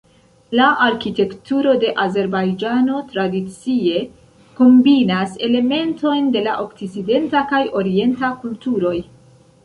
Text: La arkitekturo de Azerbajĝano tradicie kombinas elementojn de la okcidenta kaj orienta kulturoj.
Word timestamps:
La 0.59 0.67
arkitekturo 0.83 1.73
de 1.81 1.89
Azerbajĝano 2.03 3.01
tradicie 3.11 3.99
kombinas 4.59 5.35
elementojn 5.49 6.31
de 6.37 6.43
la 6.47 6.55
okcidenta 6.63 7.43
kaj 7.53 7.61
orienta 7.83 8.33
kulturoj. 8.47 8.95